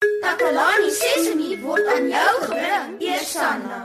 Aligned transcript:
Takalani 0.00 0.90
Sesemi 0.92 1.56
word 1.64 1.86
aan 1.88 2.08
jou 2.12 2.32
gebring, 2.44 2.96
Eersanna. 3.00 3.78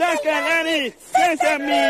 Takalani 0.00 0.88
Sesemi. 1.12 1.84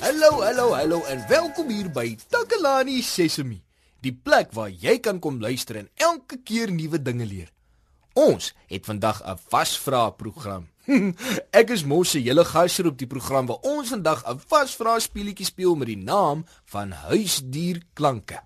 Hallo, 0.00 0.40
hallo, 0.40 0.72
hallo 0.72 1.04
en 1.04 1.24
welkom 1.28 1.68
hier 1.68 1.92
by 1.92 2.16
Takalani 2.32 3.02
Sesemi. 3.04 3.60
Die 4.00 4.16
plek 4.16 4.56
waar 4.56 4.72
jy 4.72 4.96
kan 5.04 5.20
kom 5.20 5.44
luister 5.44 5.76
en 5.76 5.92
elke 6.00 6.40
keer 6.40 6.72
nuwe 6.72 7.04
dinge 7.04 7.28
leer. 7.28 7.52
Ons 8.16 8.54
het 8.72 8.88
vandag 8.88 9.20
'n 9.20 9.36
vasvra 9.52 10.08
program. 10.10 10.70
Ek 11.60 11.70
is 11.70 11.84
mos 11.84 12.14
se 12.14 12.20
hele 12.22 12.44
gasheer 12.44 12.90
op 12.90 12.98
die 12.98 13.08
program 13.10 13.46
waar 13.50 13.62
ons 13.66 13.92
vandag 13.94 14.22
'n 14.26 14.40
vasvra 14.50 14.98
speletjie 14.98 15.46
speel 15.46 15.74
met 15.76 15.88
die 15.88 15.98
naam 15.98 16.44
van 16.64 16.92
huisdierklanke. 16.92 18.40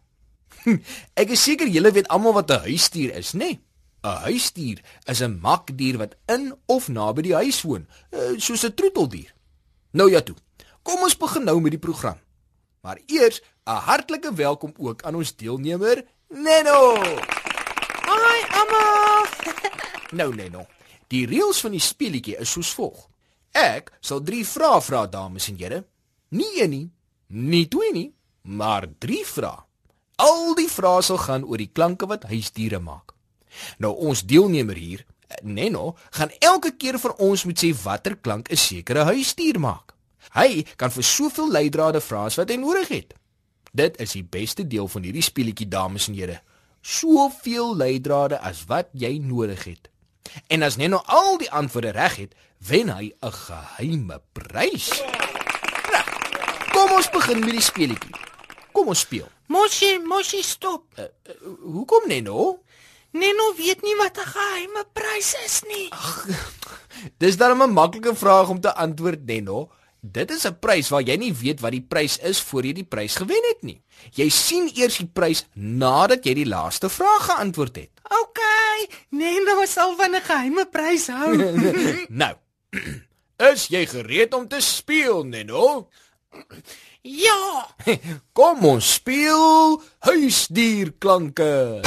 Ek 1.20 1.30
is 1.30 1.42
seker 1.42 1.68
julle 1.68 1.92
weet 1.92 2.08
almal 2.08 2.32
wat 2.40 2.50
'n 2.50 2.64
huisdier 2.68 3.14
is, 3.14 3.32
né? 3.32 3.38
Nee? 3.38 3.60
'n 4.04 4.20
Huisdier 4.28 4.78
is 5.08 5.22
'n 5.22 5.40
makdier 5.40 5.96
wat 5.96 6.16
in 6.26 6.52
of 6.66 6.88
naby 6.88 7.22
die 7.22 7.34
huis 7.34 7.62
woon, 7.62 7.88
eh, 8.10 8.36
soos 8.36 8.64
'n 8.64 8.74
troeteldier. 8.74 9.32
Nou 9.92 10.10
ja 10.10 10.20
toe. 10.20 10.36
Kom 10.82 11.02
ons 11.02 11.16
begin 11.16 11.44
nou 11.44 11.60
met 11.60 11.70
die 11.70 11.80
program. 11.80 12.18
Maar 12.82 12.98
eers 13.06 13.40
'n 13.64 13.80
hartlike 13.88 14.34
welkom 14.34 14.72
ook 14.76 15.02
aan 15.02 15.14
ons 15.14 15.36
deelnemer 15.36 16.04
Neno. 16.28 17.00
Hi 18.04 18.40
almal. 18.60 19.26
Nou 20.18 20.34
Neno. 20.34 20.66
Die 21.14 21.26
reëls 21.30 21.60
van 21.62 21.74
die 21.76 21.82
speletjie 21.82 22.34
is 22.42 22.50
soos 22.56 22.72
volg. 22.74 23.04
Ek 23.54 23.92
sal 24.02 24.22
3 24.26 24.42
vrae 24.50 24.80
vra 24.82 25.04
dames 25.06 25.46
en 25.52 25.58
here. 25.60 25.84
Nie 26.34 26.50
een 26.58 26.72
nie, 26.74 26.86
nie 27.28 27.66
twee 27.70 27.92
nie, 27.94 28.08
maar 28.42 28.88
3 29.04 29.20
vrae. 29.28 29.62
Al 30.24 30.56
die 30.58 30.70
vrae 30.70 31.02
sal 31.06 31.20
gaan 31.22 31.46
oor 31.46 31.62
die 31.62 31.70
klanke 31.70 32.08
wat 32.10 32.26
huisdiere 32.30 32.80
maak. 32.82 33.14
Nou 33.78 33.92
ons 33.94 34.24
deelnemer 34.26 34.78
hier, 34.78 35.04
Neno, 35.42 35.94
gaan 36.14 36.30
elke 36.38 36.74
keer 36.78 36.98
vir 37.02 37.14
ons 37.22 37.44
moet 37.46 37.58
sê 37.58 37.72
watter 37.84 38.14
klank 38.16 38.50
'n 38.50 38.56
sekere 38.56 39.04
huisdier 39.10 39.58
maak. 39.58 39.94
Hy 40.34 40.66
kan 40.76 40.90
vir 40.90 41.02
soveel 41.02 41.50
leidrade 41.50 42.00
vra 42.00 42.24
as 42.26 42.36
wat 42.36 42.50
hy 42.50 42.56
nodig 42.56 42.88
het. 42.88 43.14
Dit 43.72 44.00
is 44.00 44.12
die 44.12 44.22
beste 44.22 44.66
deel 44.66 44.88
van 44.88 45.02
hierdie 45.02 45.22
speletjie 45.22 45.68
dames 45.68 46.08
en 46.08 46.14
here. 46.14 46.40
Soveel 46.82 47.76
leidrade 47.76 48.38
as 48.38 48.64
wat 48.66 48.88
jy 48.92 49.18
nodig 49.18 49.64
het. 49.64 49.93
En 50.46 50.62
as 50.62 50.76
Neno 50.76 51.02
al 51.06 51.38
die 51.38 51.50
antwoorde 51.50 51.90
reg 51.90 52.16
het, 52.16 52.34
wen 52.58 52.88
hy 52.88 53.14
'n 53.20 53.32
geheime 53.32 54.20
prys. 54.32 54.88
Reg. 55.90 56.08
Kom 56.72 56.92
ons 56.92 57.10
begin 57.10 57.38
met 57.38 57.50
die 57.50 57.60
speletjie. 57.60 58.14
Kom 58.72 58.88
ons 58.88 59.00
speel. 59.00 59.28
Moshi, 59.46 59.98
Moshi 59.98 60.42
stop. 60.42 60.84
Uh, 60.98 61.04
uh, 61.04 61.34
hoekom 61.62 62.08
Neno? 62.08 62.62
Neno 63.14 63.54
weet 63.56 63.82
nie 63.82 63.96
wat 63.96 64.18
'n 64.18 64.26
geheime 64.26 64.84
prys 64.92 65.34
is 65.44 65.62
nie. 65.62 65.88
Dis 67.22 67.36
darem 67.36 67.62
'n 67.62 67.72
maklike 67.72 68.14
vraag 68.14 68.48
om 68.48 68.60
te 68.60 68.74
antwoord 68.74 69.24
Neno. 69.24 69.70
Dit 70.04 70.30
is 70.30 70.44
'n 70.44 70.58
prys 70.60 70.88
waar 70.88 71.00
jy 71.00 71.16
nie 71.16 71.32
weet 71.32 71.60
wat 71.60 71.72
die 71.72 71.80
prys 71.88 72.18
is 72.18 72.40
voor 72.40 72.64
jy 72.64 72.72
die 72.72 72.84
prys 72.84 73.14
gewen 73.16 73.44
het 73.48 73.62
nie. 73.62 73.82
Jy 74.12 74.28
sien 74.28 74.70
eers 74.74 74.96
die 74.96 75.06
prys 75.06 75.46
nadat 75.54 76.24
jy 76.24 76.34
die 76.34 76.46
laaste 76.46 76.88
vraag 76.88 77.24
geantwoord 77.24 77.76
het. 77.76 77.90
OK, 78.20 78.40
Neno 79.10 79.64
sal 79.64 79.96
van 79.96 80.14
'n 80.14 80.20
geheime 80.20 80.66
prys 80.66 81.06
hou. 81.06 81.36
nou. 82.22 82.36
Is 83.52 83.68
jy 83.68 83.86
gereed 83.86 84.34
om 84.34 84.48
te 84.48 84.60
speel, 84.60 85.24
Neno? 85.24 85.88
ja. 87.00 87.74
Kom 88.32 88.64
ons 88.64 88.92
speel 88.92 89.82
huisdierklanke. 89.98 91.80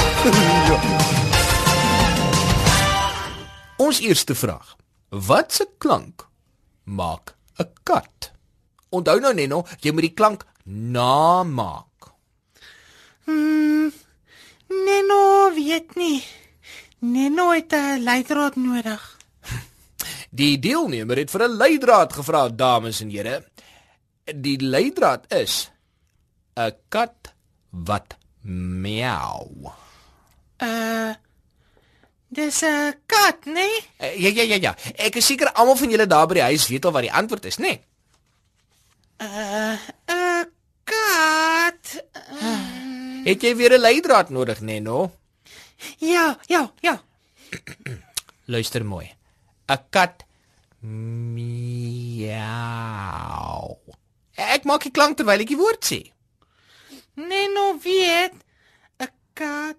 ons 3.86 4.00
eerste 4.00 4.34
vraag. 4.34 4.76
Wat 5.08 5.52
se 5.52 5.68
klank 5.78 6.28
maak 6.84 7.37
'n 7.58 7.72
kat? 7.82 8.32
Onthou 8.90 9.20
nou 9.20 9.34
Neno, 9.34 9.64
jy 9.80 9.92
moet 9.92 10.06
die 10.08 10.14
klank 10.14 10.46
namaak. 10.64 12.12
Hmm. 13.24 13.92
Neno 14.68 15.52
weet 15.54 15.94
nie. 15.96 16.24
Neno 16.98 17.50
het 17.52 17.72
'n 17.72 18.02
leidraad 18.02 18.56
nodig. 18.56 19.18
Die 20.40 20.58
deelnemer 20.58 21.16
het 21.16 21.30
vir 21.30 21.48
'n 21.48 21.56
leidraad 21.56 22.12
gevra, 22.12 22.48
dames 22.48 23.00
en 23.00 23.10
here. 23.10 23.44
Die 24.24 24.60
leidraad 24.60 25.32
is 25.32 25.70
'n 26.56 26.72
kat 26.88 27.34
wat 27.70 28.16
miau. 28.82 29.72
Uh 30.58 31.14
Dis 32.28 32.60
'n 32.62 32.92
kat, 33.06 33.44
né? 33.48 33.52
Nee? 33.54 33.80
Uh, 34.00 34.12
ja 34.20 34.28
ja 34.28 34.42
ja 34.44 34.56
ja. 34.56 34.72
Ek 34.96 35.16
is 35.16 35.26
seker 35.26 35.48
almal 35.52 35.76
van 35.76 35.90
julle 35.90 36.06
daar 36.06 36.26
by 36.28 36.34
die 36.34 36.42
huis 36.52 36.68
weet 36.68 36.84
al 36.84 36.92
wat 36.92 37.02
die 37.06 37.12
antwoord 37.12 37.44
is, 37.48 37.56
né? 37.56 37.64
Nee? 37.64 37.80
Uh 39.18 39.76
'n 40.12 40.52
kat. 40.84 42.04
Uh, 42.32 43.24
Het 43.24 43.42
jy 43.42 43.56
weer 43.56 43.72
'n 43.78 43.80
leidraad 43.80 44.28
nodig, 44.30 44.60
Neno? 44.60 45.12
ja, 45.98 46.38
ja, 46.46 46.72
ja. 46.80 47.02
Luister 48.52 48.84
mooi. 48.84 49.08
'n 49.68 49.78
Kat 49.90 50.24
miau. 50.80 52.38
Ek 54.36 54.64
maak 54.64 54.82
die 54.82 54.92
klank 54.94 55.16
terwyl 55.16 55.40
ek 55.40 55.48
die 55.48 55.56
woord 55.58 55.82
sê. 55.84 56.12
Neno 57.16 57.78
weet 57.82 58.34
'n 59.00 59.08
kat. 59.34 59.76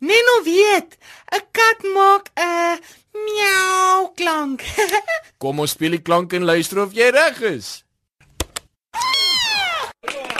Neno 0.00 0.34
weet 0.44 0.96
'n 1.36 1.44
kat 1.52 1.78
maak 1.94 2.26
'n 2.36 2.80
miau 3.12 4.12
klank. 4.16 4.64
Kom 5.42 5.60
ons 5.60 5.70
speel 5.76 5.90
die 5.96 6.02
klank 6.02 6.32
en 6.32 6.44
luister 6.48 6.80
of 6.80 6.92
jy 6.96 7.10
reg 7.12 7.40
is. 7.40 7.84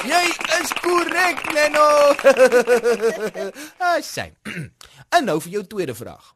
Jy 0.00 0.24
is 0.60 0.70
korrek, 0.80 1.38
Leno. 1.52 1.88
Ah, 3.84 4.00
sien. 4.00 4.32
En 5.14 5.24
nou 5.26 5.40
vir 5.42 5.52
jou 5.58 5.64
tweede 5.66 5.94
vraag. 5.94 6.34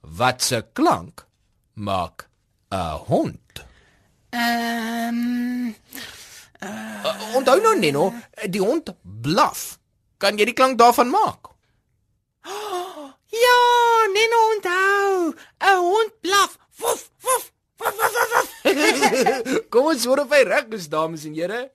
Wat 0.00 0.42
se 0.42 0.62
klank 0.72 1.26
maak 1.74 2.28
'n 2.70 2.98
hond? 3.10 3.64
Ehm 4.30 5.74
Uh, 6.62 7.34
onthou 7.34 7.58
nou, 7.60 7.74
Neno, 7.78 8.12
die 8.46 8.60
hond 8.62 8.92
blaf. 9.02 9.78
Kan 10.22 10.38
jy 10.38 10.44
die 10.46 10.54
klank 10.54 10.78
daarvan 10.78 11.10
maak? 11.10 11.51
Ja, 13.44 13.60
Neno 14.12 14.38
onthou. 14.54 15.34
'n 15.58 15.76
Hond 15.76 16.12
blaf. 16.20 16.58
Woef, 16.76 17.10
woef. 17.20 17.52
woef, 17.76 17.96
woef, 17.96 18.50
woef. 18.62 19.68
Kom 19.72 19.86
ons 19.86 20.04
hoor 20.04 20.20
of 20.24 20.34
hy 20.34 20.42
reg 20.46 20.68
is, 20.76 20.88
dames 20.88 21.24
en 21.24 21.34
here. 21.34 21.70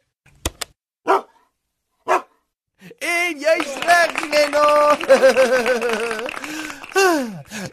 En 3.00 3.39
jy's 3.39 3.73
reg, 3.83 4.13
Neno. 4.29 4.67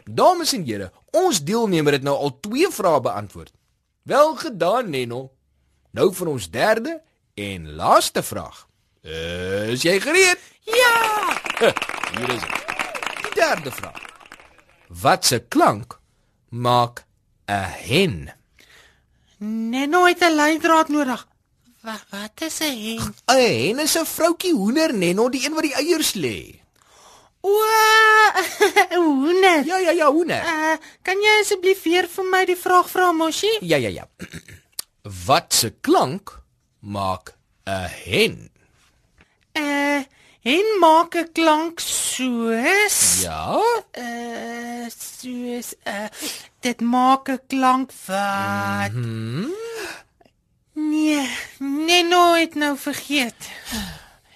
dames 0.21 0.53
en 0.53 0.65
here, 0.65 0.91
ons 1.11 1.43
deelnemer 1.43 1.93
het 1.99 2.03
nou 2.03 2.15
al 2.17 2.39
twee 2.39 2.69
vrae 2.71 3.01
beantwoord. 3.01 3.53
Wel 4.03 4.35
gedaan, 4.35 4.89
Neno. 4.89 5.29
Nou 5.95 6.11
vir 6.13 6.27
ons 6.33 6.49
derde 6.51 6.99
en 7.33 7.71
laaste 7.77 8.23
vraag. 8.23 8.65
Is 9.71 9.85
jy 9.85 9.99
gereed? 10.01 10.39
Ja! 10.65 10.95
Hier 12.15 12.29
is 12.29 12.41
dit. 12.41 12.64
Derde 13.35 13.71
vraag. 13.71 14.01
Wat 14.87 15.25
se 15.25 15.39
klank 15.47 15.99
maak 16.49 17.05
'n 17.45 17.69
hen? 17.87 18.33
Neno 19.71 20.05
het 20.05 20.21
'n 20.23 20.35
leidraad 20.35 20.87
nodig. 20.89 21.27
Wat 21.81 22.03
wat 22.09 22.41
is 22.47 22.59
'n 22.59 22.63
hen? 22.83 23.15
'n 23.25 23.35
Hen 23.35 23.79
is 23.79 23.95
'n 23.97 24.05
vroutjie 24.05 24.53
hoender, 24.53 24.93
Neno, 24.93 25.29
die 25.29 25.45
een 25.45 25.53
wat 25.53 25.63
die 25.63 25.73
eiers 25.73 26.13
lê. 26.13 26.59
O, 27.41 27.51
'n 28.91 28.95
hoender. 28.95 29.65
Ja 29.65 29.77
ja 29.77 29.91
ja, 29.91 30.11
hoender. 30.11 30.41
Uh, 30.43 30.77
kan 31.01 31.19
jy 31.21 31.39
asseblief 31.41 31.83
weer 31.83 32.07
vir 32.07 32.25
my 32.25 32.45
die 32.45 32.57
vraag 32.57 32.89
vra, 32.89 33.11
Moshi? 33.11 33.57
Ja 33.61 33.77
ja 33.77 33.89
ja. 33.89 34.07
Wat 35.27 35.53
se 35.53 35.69
klank 35.81 36.41
maak 36.79 37.35
'n 37.65 37.87
hen? 38.05 38.49
Uh, 39.57 40.01
hen 40.45 40.67
maak 40.79 41.15
'n 41.15 41.29
klank 41.33 41.79
soos 41.79 43.21
Ja? 43.25 43.57
uh 43.97 44.85
soos 44.89 45.73
uh 45.87 46.07
dit 46.61 46.79
maak 46.81 47.27
'n 47.29 47.41
klank 47.47 47.89
wat 48.05 48.91
Hm. 48.91 49.49
Nee, 50.73 51.29
Neno 51.59 52.33
het 52.33 52.55
nou 52.55 52.77
vergeet. 52.77 53.41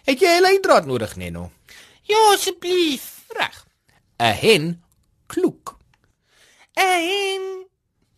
Het 0.07 0.19
jy 0.19 0.37
'n 0.37 0.41
leidraad 0.41 0.85
nodig, 0.85 1.15
Neno? 1.15 1.51
Ja, 2.01 2.17
asseblief. 2.33 3.25
Reg. 3.27 3.65
'n 4.17 4.33
Hen 4.43 4.83
kloek. 5.27 5.77
'n 6.75 7.01
Hen 7.09 7.45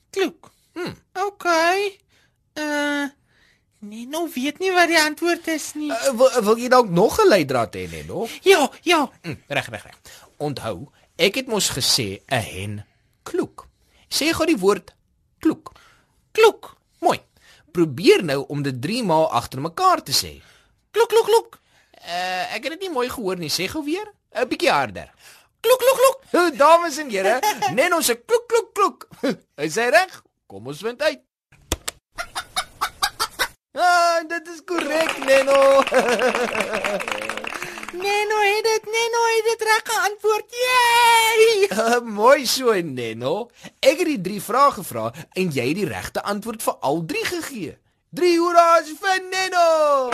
kloek. 0.10 0.52
Hm. 0.74 0.94
OK. 1.14 1.46
Uh 2.54 3.06
Nou 3.82 4.30
weet 4.34 4.60
nie 4.62 4.70
wat 4.72 4.92
die 4.92 5.00
antwoord 5.02 5.48
is 5.50 5.72
nie. 5.74 5.90
Uh, 5.90 6.12
wil, 6.14 6.36
wil 6.46 6.60
jy 6.62 6.68
dalk 6.70 6.90
nog 6.94 7.18
'n 7.20 7.28
leidraad 7.28 7.74
hê, 7.76 7.88
Neno? 7.90 8.28
Ja, 8.46 8.70
ja. 8.82 9.10
Hm, 9.22 9.36
reg, 9.48 9.70
reg, 9.70 9.84
reg. 9.84 9.98
Onthou, 10.38 10.90
ek 11.18 11.36
het 11.36 11.48
mos 11.48 11.70
gesê 11.74 12.22
'n 12.30 12.46
hen 12.46 12.86
kloek. 13.24 13.68
Sê 14.10 14.30
gou 14.34 14.46
die 14.46 14.58
woord 14.58 14.94
kloek. 15.40 15.72
Kloek. 16.32 16.78
Mooi. 17.00 17.20
Probeer 17.72 18.24
nou 18.24 18.46
om 18.48 18.62
dit 18.62 18.82
3 18.82 19.04
maal 19.04 19.32
agter 19.32 19.62
mekaar 19.62 20.04
te 20.04 20.12
sê. 20.12 20.42
Kloek, 20.92 21.10
kloek, 21.10 21.26
kloek. 21.26 21.60
Uh, 22.06 22.54
ek 22.54 22.64
het 22.64 22.72
dit 22.78 22.80
nie 22.80 22.90
mooi 22.94 23.10
gehoor 23.10 23.38
nie. 23.38 23.50
Sê 23.50 23.68
gou 23.68 23.84
weer. 23.84 24.14
'n 24.36 24.48
Bietjie 24.48 24.70
harder. 24.70 25.10
Kloek, 25.60 25.80
kloek, 25.80 25.98
kloek. 25.98 26.20
Dames 26.62 26.98
en 26.98 27.10
here, 27.10 27.40
Neno 27.74 28.02
se 28.02 28.16
kloek 28.16 28.48
kloek 28.48 28.74
kloek. 28.74 29.08
Is 29.66 29.76
hy 29.76 29.90
reg? 29.90 30.22
Kom 30.48 30.68
ons 30.68 30.82
vind 30.82 31.02
uit. 31.02 31.22
Ah, 33.74 34.20
dit 34.28 34.48
is 34.48 34.64
korrek, 34.66 35.18
Neno. 35.24 35.80
Neno 38.04 38.38
het 38.44 38.64
dit, 38.68 38.84
Neno 38.96 39.22
het 39.28 39.46
dit 39.48 39.62
reg 39.68 39.82
geantwoord. 39.84 40.56
Yay! 40.64 41.68
Uh, 41.70 42.00
mooi 42.04 42.46
so, 42.46 42.74
Neno. 42.74 43.50
Ek 43.80 44.04
het 44.04 44.12
die 44.12 44.22
drie 44.22 44.42
vrae 44.44 44.72
gevra 44.76 45.08
en 45.40 45.56
jy 45.56 45.70
het 45.70 45.80
die 45.80 45.88
regte 45.88 46.24
antwoord 46.24 46.64
vir 46.68 46.76
al 46.84 47.06
drie 47.08 47.26
gegee. 47.26 47.78
3 48.12 48.38
hoera's 48.44 48.92
vir 49.00 49.24
Neno. 49.32 50.12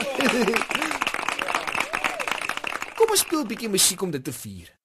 Kom 2.97 3.09
ons 3.09 3.25
speel 3.25 3.41
'n 3.41 3.49
bietjie 3.49 3.73
musiek 3.73 4.01
om 4.01 4.11
dit 4.13 4.23
te 4.23 4.33
vier. 4.33 4.76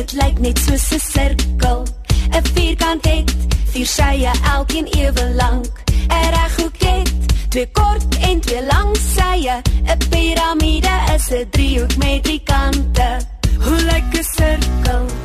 Dit 0.00 0.12
lyk 0.16 0.38
net 0.40 0.58
soos 0.58 0.86
'n 0.96 1.02
sirkel. 1.12 1.80
'n 2.32 2.44
Vierkant 2.54 3.04
het 3.04 3.28
vier 3.72 3.86
sye, 3.86 4.30
elkeen 4.54 4.86
ewe 5.00 5.24
lank. 5.40 5.74
'n 6.08 6.30
Reghoek 6.36 6.76
het 6.78 7.10
twee 7.48 7.68
kort 7.72 8.18
en 8.28 8.40
twee 8.40 8.64
lang 8.72 8.96
sye. 8.96 9.56
'n 9.92 9.98
Piramide 10.10 10.96
is 11.14 11.28
'n 11.30 11.48
driehoek 11.50 11.96
met 11.96 12.22
drie 12.22 12.42
kante. 12.44 13.10
Hoe 13.64 13.80
lyk 13.90 14.12
'n 14.12 14.24
sirkel? 14.36 15.19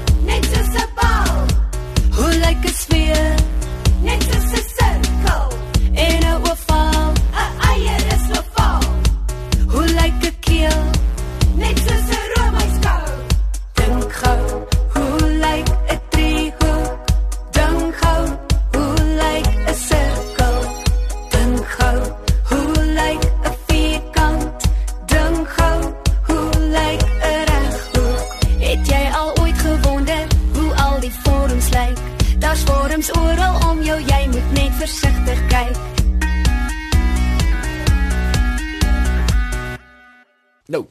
Nou, 40.66 40.86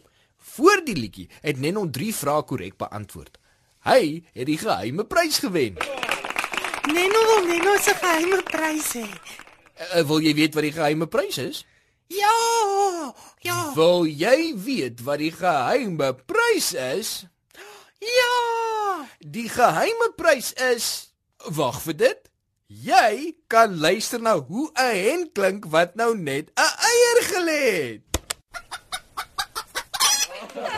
voor 0.54 0.80
die 0.84 0.96
liedjie 0.96 1.28
het 1.40 1.58
Neno 1.58 1.90
3 1.90 2.14
vrae 2.14 2.42
korrek 2.42 2.76
beantwoord. 2.76 3.38
Hy 3.84 4.24
het 4.32 4.46
die 4.46 4.58
geheime 4.58 5.04
prys 5.04 5.38
gewen. 5.42 5.76
Neno 6.92 7.20
wil 7.30 7.46
Neno 7.48 7.76
se 7.80 7.94
geheime 7.94 8.42
prys 8.42 8.92
hê. 8.96 9.06
Uh, 9.94 10.02
wil 10.06 10.22
jy 10.22 10.34
weet 10.34 10.54
wat 10.54 10.66
die 10.66 10.74
geheime 10.76 11.08
prys 11.10 11.38
is? 11.42 11.64
Ja. 12.12 12.34
Ja. 13.42 13.72
Wil 13.74 14.06
jy 14.06 14.54
weet 14.56 15.02
wat 15.06 15.18
die 15.18 15.32
geheime 15.34 16.12
prys 16.28 16.72
is? 16.74 17.24
Ja. 17.98 18.36
Die 19.18 19.48
geheime 19.48 20.12
prys 20.16 20.52
is 20.70 20.92
Wag 21.44 21.82
vir 21.84 21.96
dit. 22.00 22.20
Jy 22.68 23.34
kan 23.52 23.74
luister 23.76 24.20
na 24.20 24.38
hoe 24.38 24.70
'n 24.72 24.96
hen 24.96 25.28
klink 25.32 25.66
wat 25.68 25.94
nou 25.94 26.16
net 26.16 26.48
'n 26.56 26.72
eier 26.90 27.20
gelê 27.32 27.60
het. 27.76 28.13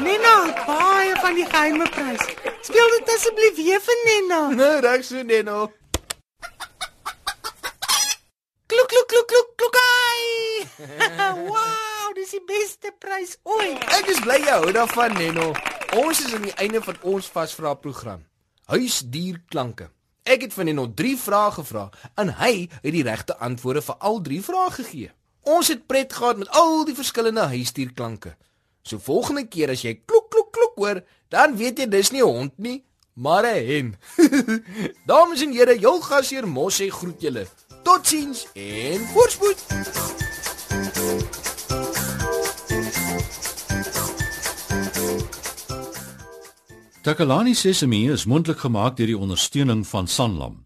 Neno, 0.00 0.34
baie 0.66 1.14
van 1.22 1.34
die 1.38 1.46
geheime 1.46 1.86
prys. 1.94 2.22
Speel 2.66 2.88
dit 2.98 3.10
asseblief 3.14 3.56
weer 3.56 3.82
vir 3.86 4.00
Neno. 4.08 4.40
Nou 4.58 4.70
reg 4.84 5.04
so 5.06 5.22
Neno. 5.22 5.66
Kloek 8.66 8.88
kloek 8.92 9.08
kloek 9.12 9.28
kloek 9.30 9.52
kloekai. 9.62 10.20
wow, 11.50 12.08
dis 12.18 12.34
die 12.34 12.42
beste 12.48 12.90
prys 13.00 13.36
ooit. 13.46 13.84
Ek 13.96 14.10
is 14.10 14.18
bly 14.24 14.40
jy 14.42 14.56
hou 14.58 14.72
daarvan 14.74 15.14
Neno. 15.16 15.52
Ons 15.96 16.24
is 16.26 16.34
aan 16.34 16.48
die 16.48 16.56
einde 16.60 16.82
van 16.84 16.98
ons 17.06 17.30
vasvra 17.32 17.76
program. 17.78 18.24
Huisdierklanke. 18.72 19.92
Ek 20.26 20.42
het 20.48 20.56
van 20.56 20.66
Neno 20.66 20.88
3 20.98 21.14
vrae 21.22 21.52
gevra 21.60 21.86
en 22.18 22.34
hy 22.40 22.66
het 22.82 22.90
die 22.90 23.04
regte 23.06 23.38
antwoorde 23.38 23.84
vir 23.86 24.02
al 24.10 24.18
3 24.26 24.42
vrae 24.50 24.74
gegee. 24.80 25.12
Ons 25.46 25.70
het 25.70 25.86
pret 25.86 26.10
gehad 26.12 26.42
met 26.42 26.50
al 26.58 26.82
die 26.88 26.96
verskillende 26.98 27.46
huisdierklanke. 27.54 28.34
So 28.86 28.98
volgende 29.02 29.42
keer 29.50 29.72
as 29.74 29.80
jy 29.82 29.96
klok 30.06 30.28
klok 30.30 30.52
klok 30.54 30.76
hoor, 30.78 30.98
dan 31.34 31.56
weet 31.58 31.80
jy 31.82 31.86
dis 31.90 32.12
nie 32.14 32.22
'n 32.22 32.30
hond 32.30 32.52
nie, 32.56 32.84
maar 33.14 33.42
'n 33.42 33.66
hen. 33.66 33.88
Dames 35.10 35.42
en 35.42 35.52
here, 35.52 35.74
jou 35.78 36.00
gasheer 36.00 36.46
Mosse 36.46 36.90
groet 36.90 37.20
julle. 37.20 37.46
Totsiens 37.82 38.46
en 38.54 39.00
voorspoed. 39.10 39.58
Takalani 47.02 47.54
Sesemi 47.54 48.10
is 48.10 48.24
mondelik 48.24 48.58
gemaak 48.58 48.96
deur 48.96 49.06
die 49.06 49.18
ondersteuning 49.18 49.86
van 49.86 50.06
Sanlam. 50.06 50.65